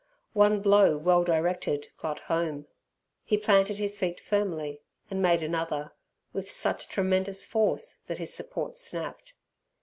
[0.33, 2.65] One blow well directed got home.
[3.23, 4.81] He planted his feet firmly,
[5.11, 5.93] and made another
[6.33, 9.35] with such tremendous force that his support snapped.